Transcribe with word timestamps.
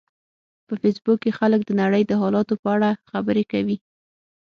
په 0.67 0.73
فېسبوک 0.81 1.17
کې 1.23 1.31
خلک 1.39 1.61
د 1.65 1.71
نړۍ 1.81 2.03
د 2.07 2.11
حالاتو 2.21 2.53
په 2.61 2.67
اړه 2.75 2.89
خبرې 3.11 3.43
کوي 3.51 3.77